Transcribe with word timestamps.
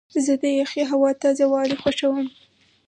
زه 0.25 0.33
د 0.41 0.43
یخې 0.61 0.83
هوا 0.91 1.11
تازه 1.21 1.45
والی 1.51 1.77
خوښوم. 1.81 2.27